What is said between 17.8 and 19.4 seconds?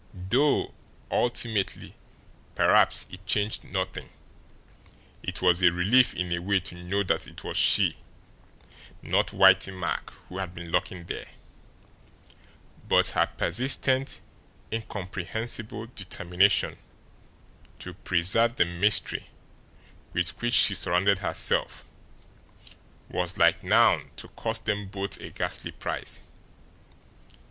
preserve the mystery